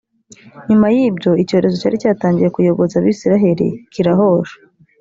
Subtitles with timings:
[0.67, 4.57] nyuma y’ibyo, icyorezo cyari cyatangiye kuyogoza abayisraheli kirahosha.